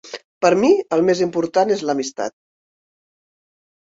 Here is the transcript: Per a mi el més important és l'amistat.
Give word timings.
Per 0.43 0.49
a 0.55 0.57
mi 0.61 0.69
el 0.95 1.03
més 1.09 1.19
important 1.25 1.73
és 1.75 1.83
l'amistat. 1.89 2.33